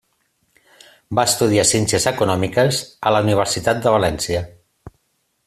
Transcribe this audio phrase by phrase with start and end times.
[1.19, 4.43] Va estudiar ciències econòmiques a la Universitat de València.